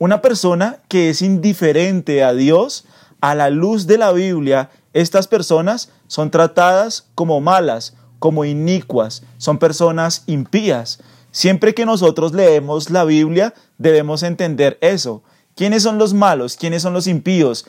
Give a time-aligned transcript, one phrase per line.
[0.00, 2.86] Una persona que es indiferente a Dios,
[3.20, 9.58] a la luz de la Biblia, estas personas son tratadas como malas, como inicuas, son
[9.58, 11.02] personas impías.
[11.32, 15.22] Siempre que nosotros leemos la Biblia debemos entender eso.
[15.54, 16.56] ¿Quiénes son los malos?
[16.56, 17.66] ¿Quiénes son los impíos?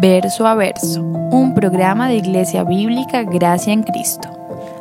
[0.00, 4.28] Verso a verso, un programa de Iglesia Bíblica Gracia en Cristo.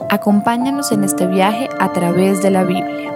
[0.10, 3.08] Acompáñanos en este viaje a través de la Biblia.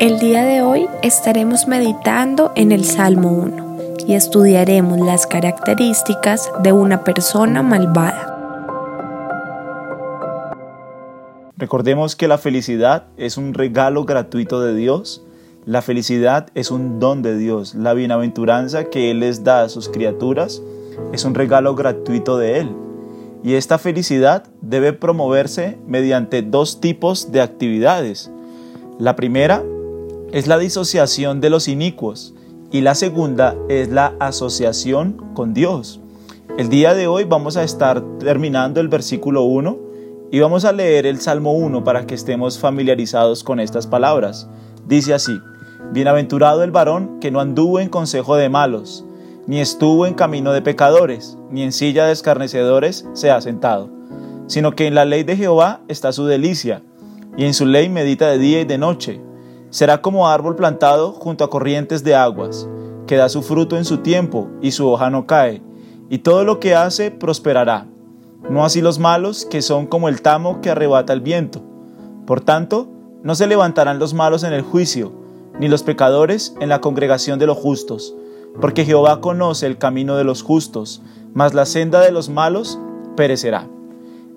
[0.00, 6.72] El día de hoy estaremos meditando en el Salmo 1 y estudiaremos las características de
[6.72, 8.32] una persona malvada.
[11.56, 15.24] Recordemos que la felicidad es un regalo gratuito de Dios.
[15.64, 17.76] La felicidad es un don de Dios.
[17.76, 20.60] La bienaventuranza que Él les da a sus criaturas
[21.12, 22.76] es un regalo gratuito de Él.
[23.44, 28.32] Y esta felicidad debe promoverse mediante dos tipos de actividades.
[28.98, 29.62] La primera
[30.34, 32.34] es la disociación de los inicuos
[32.72, 36.00] y la segunda es la asociación con Dios.
[36.58, 39.78] El día de hoy vamos a estar terminando el versículo 1
[40.32, 44.48] y vamos a leer el Salmo 1 para que estemos familiarizados con estas palabras.
[44.88, 45.38] Dice así,
[45.92, 49.04] Bienaventurado el varón que no anduvo en consejo de malos,
[49.46, 53.88] ni estuvo en camino de pecadores, ni en silla de escarnecedores se ha sentado,
[54.48, 56.82] sino que en la ley de Jehová está su delicia,
[57.36, 59.20] y en su ley medita de día y de noche
[59.74, 62.68] Será como árbol plantado junto a corrientes de aguas,
[63.08, 65.62] que da su fruto en su tiempo y su hoja no cae,
[66.08, 67.88] y todo lo que hace prosperará.
[68.48, 71.60] No así los malos, que son como el tamo que arrebata el viento.
[72.24, 72.86] Por tanto,
[73.24, 75.10] no se levantarán los malos en el juicio,
[75.58, 78.14] ni los pecadores en la congregación de los justos,
[78.60, 82.78] porque Jehová conoce el camino de los justos, mas la senda de los malos
[83.16, 83.68] perecerá.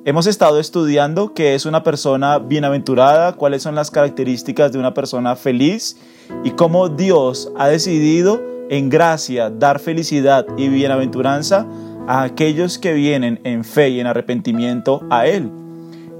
[0.08, 5.36] Hemos estado estudiando qué es una persona bienaventurada, cuáles son las características de una persona
[5.36, 5.98] feliz
[6.46, 11.68] y cómo Dios ha decidido en gracia dar felicidad y bienaventuranza
[12.08, 15.52] a aquellos que vienen en fe y en arrepentimiento a Él.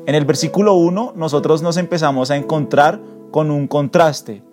[0.06, 3.00] En el versículo 1 nosotros nos empezamos a encontrar
[3.32, 4.44] con un contraste.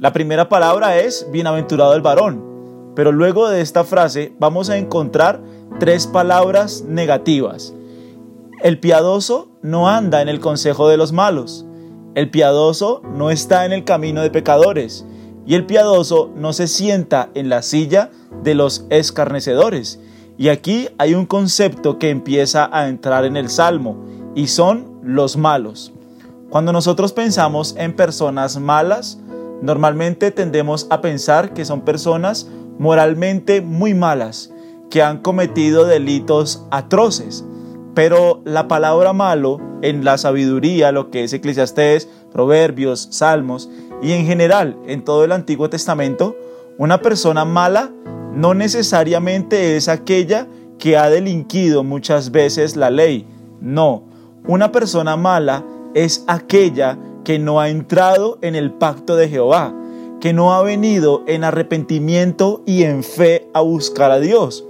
[0.00, 2.42] La primera palabra es bienaventurado el varón,
[2.96, 5.40] pero luego de esta frase vamos a encontrar
[5.78, 7.72] tres palabras negativas.
[8.62, 11.64] El piadoso no anda en el consejo de los malos.
[12.14, 15.06] El piadoso no está en el camino de pecadores.
[15.46, 18.10] Y el piadoso no se sienta en la silla
[18.42, 19.98] de los escarnecedores.
[20.36, 24.04] Y aquí hay un concepto que empieza a entrar en el Salmo,
[24.34, 25.92] y son los malos.
[26.50, 29.18] Cuando nosotros pensamos en personas malas,
[29.62, 32.46] normalmente tendemos a pensar que son personas
[32.78, 34.52] moralmente muy malas,
[34.90, 37.44] que han cometido delitos atroces.
[38.00, 43.68] Pero la palabra malo en la sabiduría, lo que es Eclesiastés, Proverbios, Salmos
[44.00, 46.34] y en general en todo el Antiguo Testamento,
[46.78, 47.90] una persona mala
[48.32, 50.46] no necesariamente es aquella
[50.78, 53.26] que ha delinquido muchas veces la ley.
[53.60, 54.04] No,
[54.46, 55.62] una persona mala
[55.92, 59.74] es aquella que no ha entrado en el pacto de Jehová,
[60.22, 64.64] que no ha venido en arrepentimiento y en fe a buscar a Dios.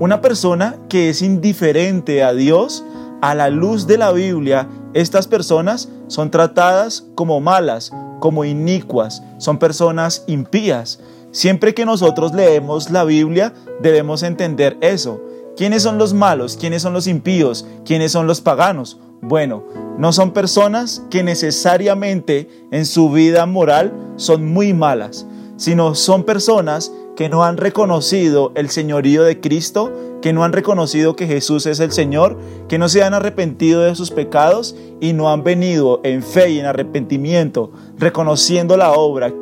[0.00, 2.84] Una persona que es indiferente a Dios,
[3.22, 9.58] a la luz de la Biblia, estas personas son tratadas como malas, como inicuas, son
[9.58, 10.98] personas impías.
[11.30, 15.20] Siempre que nosotros leemos la Biblia debemos entender eso.
[15.56, 16.56] ¿Quiénes son los malos?
[16.56, 17.64] ¿Quiénes son los impíos?
[17.84, 18.98] ¿Quiénes son los paganos?
[19.22, 19.62] Bueno,
[19.96, 25.24] no son personas que necesariamente en su vida moral son muy malas,
[25.56, 31.16] sino son personas que no han reconocido el señorío de Cristo, que no han reconocido
[31.16, 32.38] que Jesús es el Señor,
[32.68, 36.58] que no se han arrepentido de sus pecados y no han venido en fe y
[36.58, 39.32] en arrepentimiento, reconociendo la obra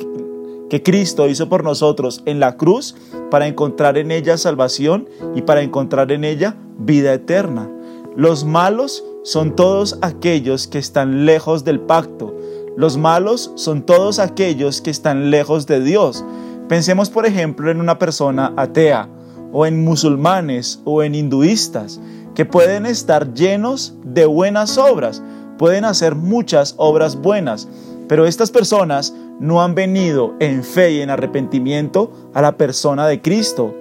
[0.69, 2.95] que Cristo hizo por nosotros en la cruz
[3.29, 7.69] para encontrar en ella salvación y para encontrar en ella vida eterna.
[8.15, 12.35] Los malos son todos aquellos que están lejos del pacto.
[12.75, 16.25] Los malos son todos aquellos que están lejos de Dios.
[16.67, 19.09] Pensemos, por ejemplo, en una persona atea
[19.51, 21.99] o en musulmanes o en hinduistas
[22.35, 25.21] que pueden estar llenos de buenas obras,
[25.57, 27.67] pueden hacer muchas obras buenas,
[28.07, 33.21] pero estas personas no han venido en fe y en arrepentimiento a la persona de
[33.21, 33.75] Cristo.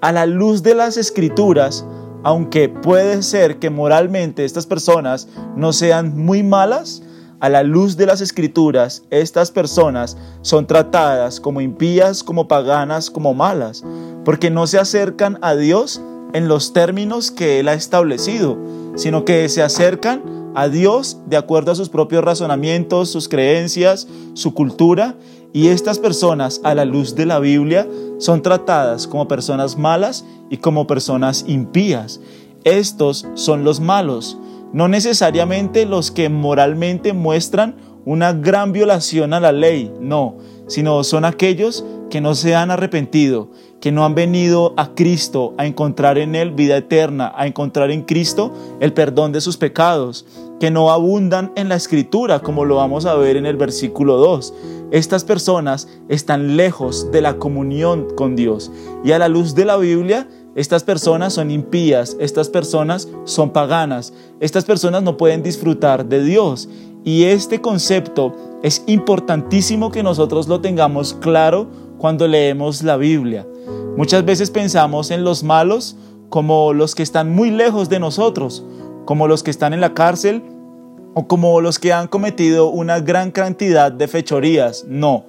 [0.00, 1.86] A la luz de las escrituras,
[2.22, 7.02] aunque puede ser que moralmente estas personas no sean muy malas,
[7.40, 13.34] a la luz de las escrituras, estas personas son tratadas como impías, como paganas, como
[13.34, 13.84] malas,
[14.24, 16.00] porque no se acercan a Dios
[16.32, 18.58] en los términos que Él ha establecido,
[18.96, 20.22] sino que se acercan
[20.54, 25.14] a Dios de acuerdo a sus propios razonamientos, sus creencias, su cultura,
[25.52, 27.86] y estas personas a la luz de la Biblia
[28.18, 32.20] son tratadas como personas malas y como personas impías.
[32.64, 34.36] Estos son los malos,
[34.76, 40.36] no necesariamente los que moralmente muestran una gran violación a la ley, no,
[40.66, 43.50] sino son aquellos que no se han arrepentido,
[43.80, 48.02] que no han venido a Cristo a encontrar en Él vida eterna, a encontrar en
[48.02, 50.26] Cristo el perdón de sus pecados,
[50.60, 54.52] que no abundan en la escritura, como lo vamos a ver en el versículo 2.
[54.90, 58.70] Estas personas están lejos de la comunión con Dios
[59.02, 64.14] y a la luz de la Biblia estas personas son impías, estas personas son paganas,
[64.40, 66.70] estas personas no pueden disfrutar de Dios.
[67.04, 71.68] Y este concepto es importantísimo que nosotros lo tengamos claro
[71.98, 73.46] cuando leemos la Biblia.
[73.98, 75.94] Muchas veces pensamos en los malos
[76.30, 78.64] como los que están muy lejos de nosotros,
[79.04, 80.42] como los que están en la cárcel
[81.12, 84.86] o como los que han cometido una gran cantidad de fechorías.
[84.88, 85.26] No,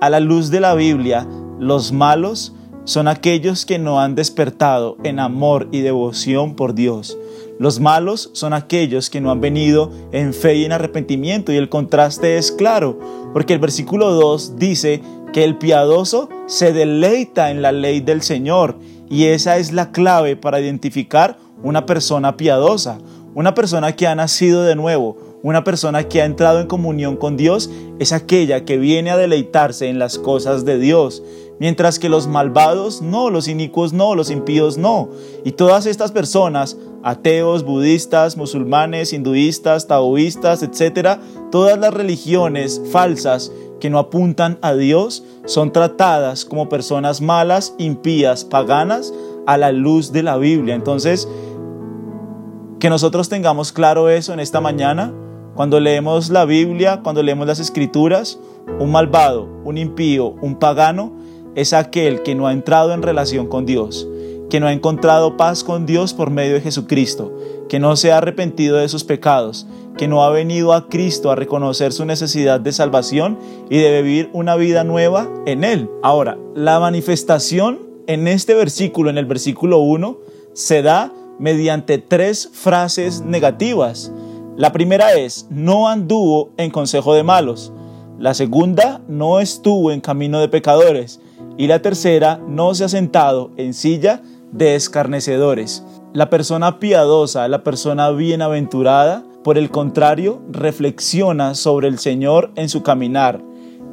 [0.00, 1.26] a la luz de la Biblia,
[1.58, 2.54] los malos
[2.88, 7.18] son aquellos que no han despertado en amor y devoción por Dios.
[7.58, 11.68] Los malos son aquellos que no han venido en fe y en arrepentimiento y el
[11.68, 12.98] contraste es claro,
[13.34, 15.02] porque el versículo 2 dice
[15.34, 18.78] que el piadoso se deleita en la ley del Señor
[19.10, 23.00] y esa es la clave para identificar una persona piadosa,
[23.34, 27.36] una persona que ha nacido de nuevo, una persona que ha entrado en comunión con
[27.36, 31.22] Dios es aquella que viene a deleitarse en las cosas de Dios,
[31.60, 35.08] mientras que los malvados no, los inicuos no, los impíos no.
[35.44, 41.20] Y todas estas personas, ateos, budistas, musulmanes, hinduistas, taoístas, etcétera,
[41.50, 48.44] todas las religiones falsas que no apuntan a Dios son tratadas como personas malas, impías,
[48.44, 49.12] paganas
[49.46, 50.74] a la luz de la Biblia.
[50.74, 51.28] Entonces,
[52.80, 55.12] que nosotros tengamos claro eso en esta mañana,
[55.54, 58.38] cuando leemos la Biblia, cuando leemos las escrituras,
[58.78, 61.12] un malvado, un impío, un pagano,
[61.58, 64.06] es aquel que no ha entrado en relación con Dios,
[64.48, 67.36] que no ha encontrado paz con Dios por medio de Jesucristo,
[67.68, 69.66] que no se ha arrepentido de sus pecados,
[69.96, 74.30] que no ha venido a Cristo a reconocer su necesidad de salvación y de vivir
[74.32, 75.90] una vida nueva en Él.
[76.04, 80.16] Ahora, la manifestación en este versículo, en el versículo 1,
[80.52, 84.12] se da mediante tres frases negativas.
[84.56, 87.72] La primera es, no anduvo en consejo de malos.
[88.16, 91.20] La segunda, no estuvo en camino de pecadores.
[91.56, 95.84] Y la tercera, no se ha sentado en silla de escarnecedores.
[96.12, 102.82] La persona piadosa, la persona bienaventurada, por el contrario, reflexiona sobre el Señor en su
[102.82, 103.42] caminar.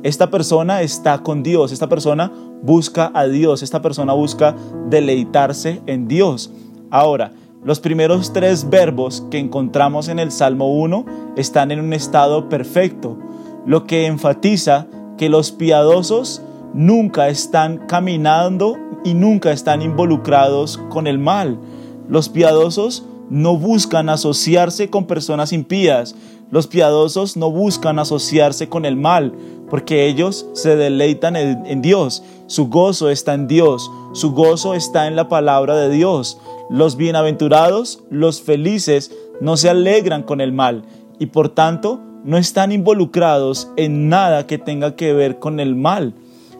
[0.03, 2.31] Esta persona está con Dios, esta persona
[2.61, 4.55] busca a Dios, esta persona busca
[4.89, 6.51] deleitarse en Dios.
[6.91, 7.31] Ahora,
[7.63, 13.17] los primeros tres verbos que encontramos en el Salmo 1 están en un estado perfecto,
[13.65, 14.85] lo que enfatiza
[15.17, 16.43] que los piadosos
[16.75, 21.57] nunca están caminando y nunca están involucrados con el mal.
[22.09, 26.15] Los piadosos no buscan asociarse con personas impías.
[26.51, 29.33] Los piadosos no buscan asociarse con el mal,
[29.69, 32.23] porque ellos se deleitan en, Dios.
[32.47, 33.89] Su gozo está en Dios.
[34.13, 36.37] Su gozo está en la palabra de Dios.
[36.69, 40.83] Los bienaventurados, los felices, no se alegran con el mal
[41.19, 46.13] y por tanto no están involucrados en nada que tenga que ver con el mal.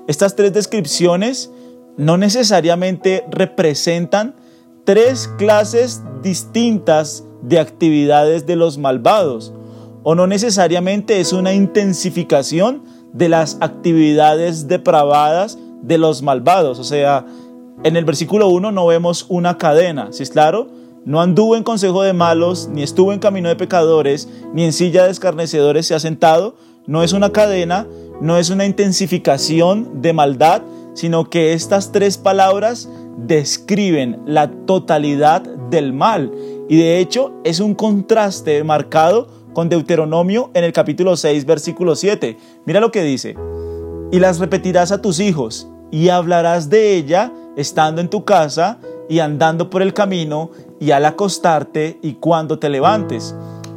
[0.08, 1.52] Estas tres descripciones
[1.98, 4.36] no necesariamente representan
[4.84, 9.54] tres clases distintas de actividades de los malvados,
[10.04, 12.84] o no necesariamente es una intensificación
[13.14, 16.80] de las actividades depravadas de los malvados.
[16.80, 17.26] O sea,
[17.84, 20.68] en el versículo 1 no vemos una cadena, ¿sí es claro?
[21.06, 25.06] No anduvo en consejo de malos, ni estuvo en camino de pecadores, ni en silla
[25.06, 26.56] de escarnecedores se ha sentado.
[26.88, 27.88] No es una cadena,
[28.22, 30.62] no es una intensificación de maldad,
[30.94, 36.32] sino que estas tres palabras describen la totalidad del mal.
[36.70, 42.38] Y de hecho es un contraste marcado con Deuteronomio en el capítulo 6, versículo 7.
[42.66, 43.36] Mira lo que dice.
[44.12, 48.80] Y las repetirás a tus hijos y hablarás de ella estando en tu casa
[49.10, 53.36] y andando por el camino y al acostarte y cuando te levantes.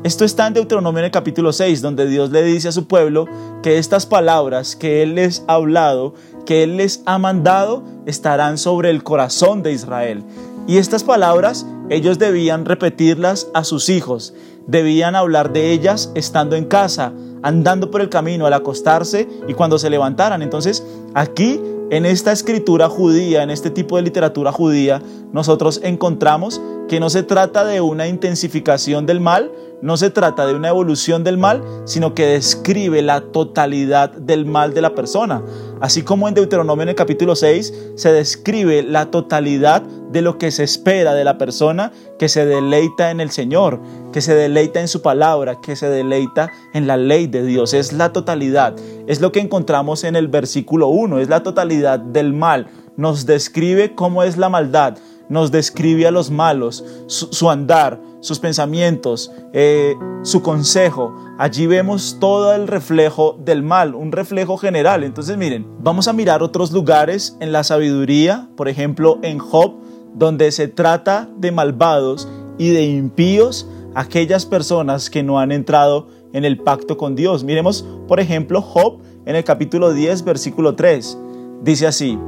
[0.09, 3.27] Esto está en Deuteronomio en el capítulo 6, donde Dios le dice a su pueblo
[3.63, 6.15] que estas palabras que Él les ha hablado,
[6.47, 10.25] que Él les ha mandado, estarán sobre el corazón de Israel.
[10.67, 14.33] Y estas palabras ellos debían repetirlas a sus hijos,
[14.67, 17.13] debían hablar de ellas estando en casa,
[17.43, 20.41] andando por el camino, al acostarse y cuando se levantaran.
[20.41, 21.61] Entonces, aquí
[21.91, 27.23] en esta escritura judía, en este tipo de literatura judía, nosotros encontramos que no se
[27.23, 32.15] trata de una intensificación del mal, no se trata de una evolución del mal, sino
[32.15, 35.43] que describe la totalidad del mal de la persona.
[35.81, 40.51] Así como en Deuteronomio en el capítulo 6 se describe la totalidad de lo que
[40.51, 43.81] se espera de la persona que se deleita en el Señor,
[44.13, 47.75] que se deleita en su palabra, que se deleita en la ley de Dios.
[47.75, 48.75] Es la totalidad.
[49.07, 52.67] Es lo que encontramos en el versículo 1, es la totalidad del mal.
[52.97, 59.31] Nos describe cómo es la maldad, nos describe a los malos, su, andar, sus pensamientos,
[59.53, 61.15] eh, su consejo.
[61.39, 65.05] Allí vemos todo el reflejo del mal, un reflejo general.
[65.05, 69.75] Entonces miren, vamos a mirar otros lugares en la sabiduría, por ejemplo en Job,
[70.15, 76.45] donde se trata de malvados y de impíos, aquellas personas que no han entrado en
[76.45, 77.45] el pacto con Dios.
[77.45, 81.19] Miremos, por ejemplo, Job en el capítulo 10, versículo 3.
[81.63, 82.19] Dice así,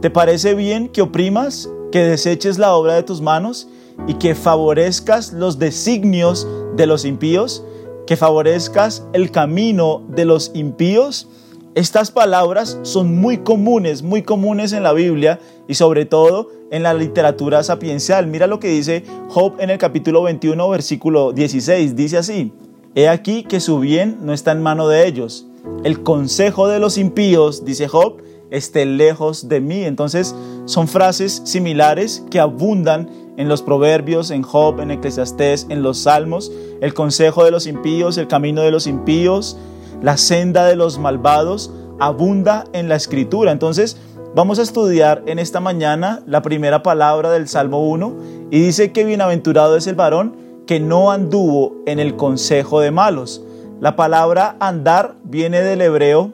[0.00, 3.68] ¿te parece bien que oprimas, que deseches la obra de tus manos
[4.06, 7.64] y que favorezcas los designios de los impíos,
[8.06, 11.26] que favorezcas el camino de los impíos.
[11.74, 16.92] Estas palabras son muy comunes, muy comunes en la Biblia y sobre todo en la
[16.92, 18.26] literatura sapiencial.
[18.26, 21.96] Mira lo que dice Job en el capítulo 21, versículo 16.
[21.96, 22.52] Dice así,
[22.94, 25.46] He aquí que su bien no está en mano de ellos.
[25.82, 28.18] El consejo de los impíos, dice Job,
[28.56, 29.84] esté lejos de mí.
[29.84, 30.34] Entonces
[30.64, 36.50] son frases similares que abundan en los proverbios, en Job, en Eclesiastés, en los salmos,
[36.80, 39.58] el consejo de los impíos, el camino de los impíos,
[40.02, 43.52] la senda de los malvados, abunda en la escritura.
[43.52, 43.96] Entonces
[44.34, 48.16] vamos a estudiar en esta mañana la primera palabra del Salmo 1
[48.50, 50.36] y dice que bienaventurado es el varón
[50.66, 53.42] que no anduvo en el consejo de malos.
[53.80, 56.32] La palabra andar viene del hebreo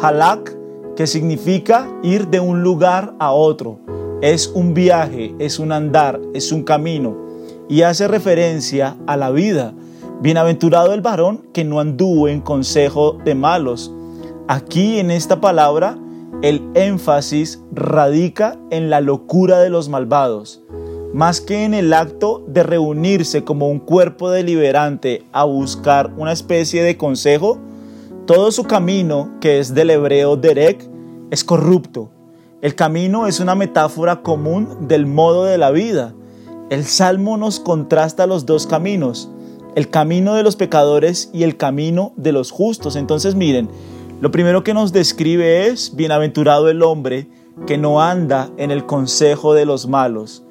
[0.00, 0.56] halak,
[0.96, 3.78] que significa ir de un lugar a otro.
[4.22, 7.24] Es un viaje, es un andar, es un camino
[7.68, 9.74] y hace referencia a la vida.
[10.20, 13.92] Bienaventurado el varón que no anduvo en consejo de malos.
[14.48, 15.98] Aquí en esta palabra
[16.42, 20.62] el énfasis radica en la locura de los malvados,
[21.14, 26.82] más que en el acto de reunirse como un cuerpo deliberante a buscar una especie
[26.82, 27.58] de consejo,
[28.26, 30.88] todo su camino, que es del hebreo derek,
[31.30, 32.10] es corrupto.
[32.62, 36.14] El camino es una metáfora común del modo de la vida.
[36.70, 39.30] El Salmo nos contrasta los dos caminos,
[39.74, 42.96] el camino de los pecadores y el camino de los justos.
[42.96, 43.68] Entonces miren,
[44.20, 47.28] lo primero que nos describe es, bienaventurado el hombre
[47.66, 50.42] que no anda en el consejo de los malos,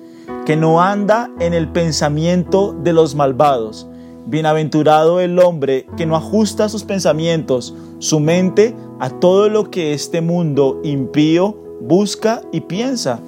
[0.45, 3.87] que no anda en el pensamiento de los malvados
[4.25, 10.21] Bienaventurado el hombre que no ajusta sus pensamientos, su mente, a todo lo que este
[10.21, 13.19] mundo impío busca y piensa.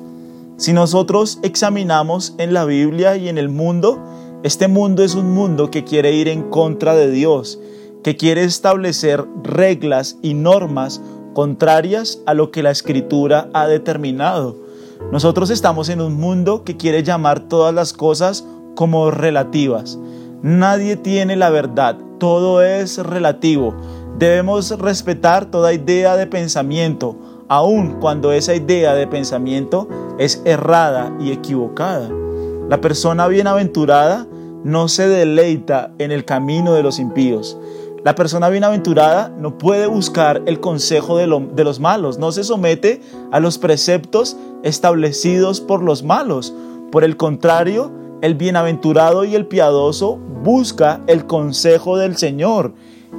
[0.57, 4.01] Si nosotros examinamos en la Biblia y en el mundo,
[4.43, 7.59] este mundo es un mundo que quiere ir en contra de Dios,
[8.03, 11.01] que quiere establecer reglas y normas
[11.33, 14.55] contrarias a lo que la escritura ha determinado.
[15.11, 19.99] Nosotros estamos en un mundo que quiere llamar todas las cosas como relativas.
[20.45, 23.73] Nadie tiene la verdad, todo es relativo.
[24.19, 27.15] Debemos respetar toda idea de pensamiento,
[27.47, 32.11] aun cuando esa idea de pensamiento es errada y equivocada.
[32.69, 34.27] La persona bienaventurada
[34.63, 37.57] no se deleita en el camino de los impíos.
[38.03, 43.39] La persona bienaventurada no puede buscar el consejo de, los malos, no se somete a
[43.39, 46.53] los preceptos establecidos por los malos.
[46.91, 52.73] Por el contrario, el bienaventurado y el piadoso busca el consejo del Señor.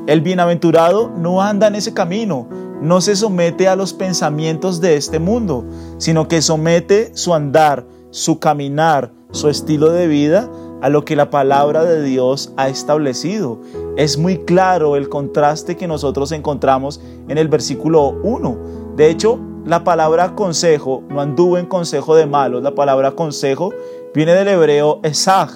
[0.07, 2.49] El bienaventurado no anda en ese camino,
[2.81, 5.65] no se somete a los pensamientos de este mundo,
[5.99, 10.51] sino que somete su andar, su caminar, su estilo de vida
[10.83, 13.61] a lo que la palabra de Dios ha establecido.
[13.97, 18.59] Es muy claro el contraste que nosotros encontramos en el versículo 1.
[18.97, 23.73] De hecho, la palabra consejo no anduvo en consejo de malos, la palabra consejo
[24.17, 25.51] Viene del hebreo esaj,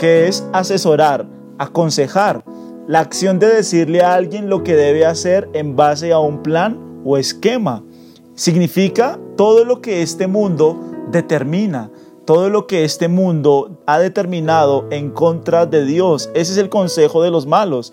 [0.00, 2.44] que es asesorar, aconsejar.
[2.88, 7.00] La acción de decirle a alguien lo que debe hacer en base a un plan
[7.04, 7.84] o esquema.
[8.34, 10.80] Significa todo lo que este mundo
[11.12, 11.92] determina,
[12.24, 16.28] todo lo que este mundo ha determinado en contra de Dios.
[16.34, 17.92] Ese es el consejo de los malos.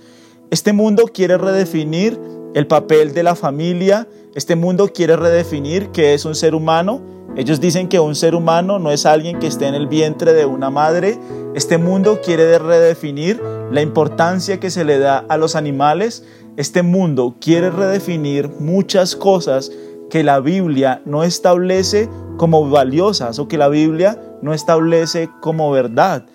[0.50, 2.20] Este mundo quiere redefinir
[2.56, 7.62] el papel de la familia, este mundo quiere redefinir qué es un ser humano ellos
[7.62, 10.70] dicen que un ser humano no es alguien que esté en el vientre de una
[10.70, 11.18] madre.
[11.56, 13.42] Este mundo quiere redefinir
[13.72, 16.26] la importancia que se le da a los animales.
[16.58, 19.72] Este mundo quiere redefinir muchas cosas
[20.10, 26.26] que la Biblia no establece como valiosas o que la Biblia no establece como verdad.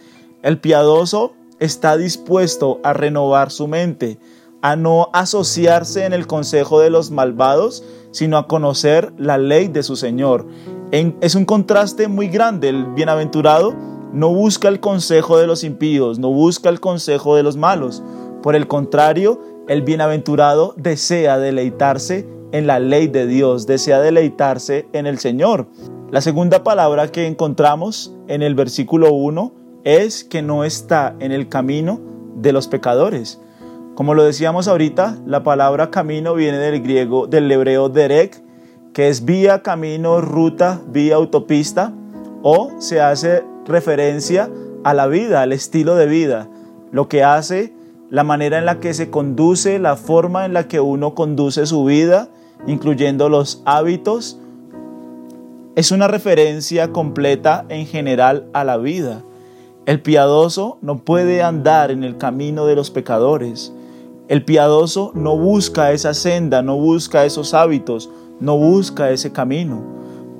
[0.42, 4.18] El piadoso está dispuesto a renovar su mente,
[4.62, 7.84] a no asociarse en el consejo de los malvados,
[8.14, 10.46] sino a conocer la ley de su Señor.
[10.92, 12.68] Es un contraste muy grande.
[12.68, 13.74] El bienaventurado
[14.12, 18.02] no busca el consejo de los impíos, no busca el consejo de los malos.
[18.42, 25.06] Por el contrario, el bienaventurado desea deleitarse en la ley de Dios, desea deleitarse en
[25.06, 25.66] el Señor.
[26.12, 31.48] La segunda palabra que encontramos en el versículo 1 es que no está en el
[31.48, 32.00] camino
[32.36, 33.40] de los pecadores.
[33.96, 38.43] Como lo decíamos ahorita, la palabra camino viene del griego, del hebreo derek,
[38.94, 41.92] que es vía, camino, ruta, vía, autopista,
[42.42, 44.48] o se hace referencia
[44.84, 46.48] a la vida, al estilo de vida,
[46.92, 47.74] lo que hace,
[48.08, 51.84] la manera en la que se conduce, la forma en la que uno conduce su
[51.84, 52.28] vida,
[52.68, 54.38] incluyendo los hábitos,
[55.74, 59.24] es una referencia completa en general a la vida.
[59.86, 63.72] El piadoso no puede andar en el camino de los pecadores.
[64.28, 68.08] El piadoso no busca esa senda, no busca esos hábitos,
[68.44, 69.82] no busca ese camino.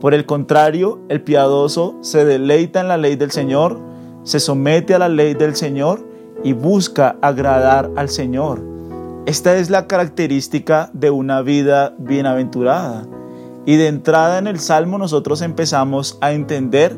[0.01, 3.81] Por el contrario, el piadoso se deleita en la ley del Señor,
[4.23, 6.07] se somete a la ley del Señor
[6.45, 8.63] y busca agradar al Señor.
[9.27, 13.07] Esta es la característica de una vida bienaventurada.
[13.65, 16.95] Y de entrada en el Salmo nosotros empezamos a entender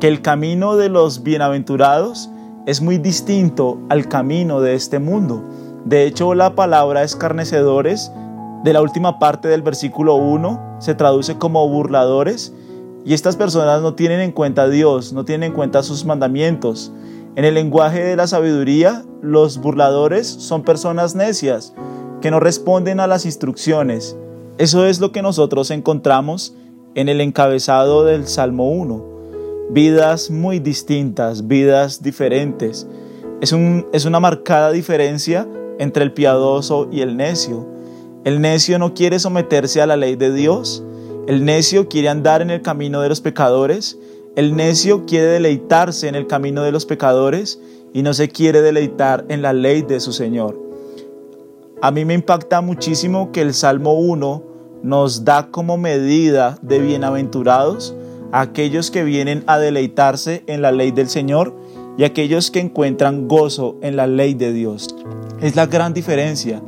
[0.00, 2.28] que el camino de los bienaventurados
[2.66, 5.44] es muy distinto al camino de este mundo.
[5.84, 8.10] De hecho, la palabra escarnecedores
[8.64, 12.52] de la última parte del versículo 1 se traduce como burladores
[13.04, 16.92] y estas personas no tienen en cuenta a Dios, no tienen en cuenta sus mandamientos.
[17.36, 21.74] En el lenguaje de la sabiduría, los burladores son personas necias
[22.20, 24.16] que no responden a las instrucciones
[24.58, 26.52] eso es lo que nosotros encontramos
[26.96, 29.04] en el encabezado del Salmo 1.
[29.70, 32.88] Vidas muy distintas, vidas diferentes.
[33.40, 33.54] Es,
[33.92, 35.46] es una marcada diferencia
[35.78, 37.68] entre el piadoso y el necio.
[38.24, 40.82] El necio no quiere someterse a la ley de Dios.
[41.26, 43.98] El necio quiere andar en el camino de los pecadores.
[44.36, 47.60] El necio quiere deleitarse en el camino de los pecadores
[47.92, 50.58] y no se quiere deleitar en la ley de su Señor.
[51.80, 54.42] A mí me impacta muchísimo que el Salmo 1
[54.82, 57.94] nos da como medida de bienaventurados
[58.32, 61.54] a aquellos que vienen a deleitarse en la ley del Señor
[61.96, 64.94] y aquellos que encuentran gozo en la ley de Dios.
[65.40, 66.62] Es la gran diferencia.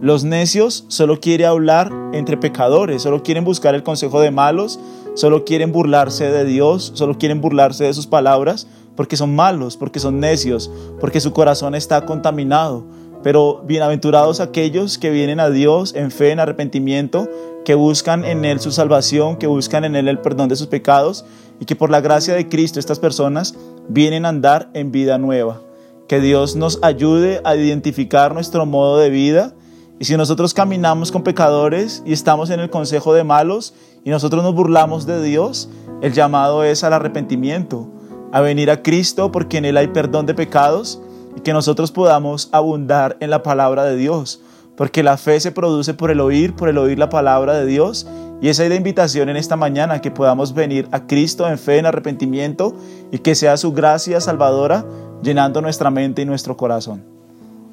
[0.00, 4.78] Los necios solo quieren hablar entre pecadores, solo quieren buscar el consejo de malos,
[5.14, 10.00] solo quieren burlarse de Dios, solo quieren burlarse de sus palabras, porque son malos, porque
[10.00, 12.84] son necios, porque su corazón está contaminado.
[13.22, 17.28] Pero bienaventurados aquellos que vienen a Dios en fe, en arrepentimiento,
[17.64, 21.24] que buscan en Él su salvación, que buscan en Él el perdón de sus pecados
[21.60, 23.54] y que por la gracia de Cristo estas personas
[23.88, 25.62] vienen a andar en vida nueva.
[26.08, 29.54] Que Dios nos ayude a identificar nuestro modo de vida
[29.98, 34.42] y si nosotros caminamos con pecadores y estamos en el consejo de malos y nosotros
[34.42, 35.68] nos burlamos de Dios,
[36.02, 37.88] el llamado es al arrepentimiento,
[38.32, 41.00] a venir a Cristo porque en Él hay perdón de pecados
[41.36, 44.40] y que nosotros podamos abundar en la palabra de Dios
[44.76, 48.06] porque la fe se produce por el oír, por el oír la palabra de Dios.
[48.40, 51.78] Y esa es la invitación en esta mañana, que podamos venir a Cristo en fe,
[51.78, 52.74] en arrepentimiento,
[53.12, 54.84] y que sea su gracia salvadora
[55.22, 57.13] llenando nuestra mente y nuestro corazón.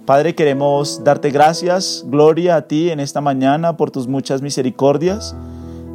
[0.06, 5.36] Padre, queremos darte gracias, gloria a ti en esta mañana por tus muchas misericordias.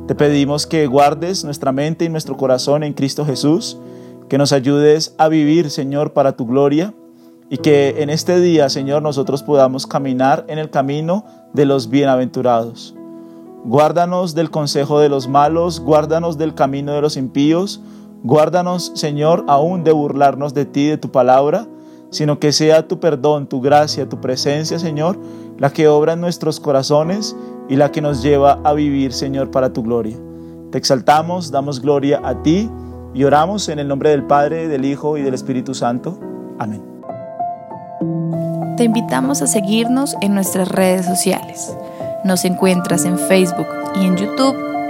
[0.06, 3.76] Te pedimos que guardes nuestra mente y nuestro corazón en Cristo Jesús,
[4.28, 6.94] que nos ayudes a vivir, Señor, para tu gloria
[7.50, 12.94] y que en este día, Señor, nosotros podamos caminar en el camino de los bienaventurados.
[13.64, 17.80] Guárdanos del consejo de los malos, guárdanos del camino de los impíos,
[18.22, 21.66] guárdanos, Señor, aún de burlarnos de ti, de tu palabra,
[22.10, 25.18] sino que sea tu perdón, tu gracia, tu presencia, Señor,
[25.58, 27.36] la que obra en nuestros corazones
[27.68, 30.16] y la que nos lleva a vivir, Señor, para tu gloria.
[30.70, 32.70] Te exaltamos, damos gloria a ti
[33.14, 36.18] y oramos en el nombre del Padre, del Hijo y del Espíritu Santo.
[36.58, 36.82] Amén.
[38.76, 41.74] Te invitamos a seguirnos en nuestras redes sociales.
[42.24, 44.75] Nos encuentras en Facebook y en YouTube